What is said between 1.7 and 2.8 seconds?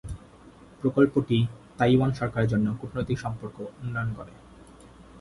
Taiwan সরকারের জন্য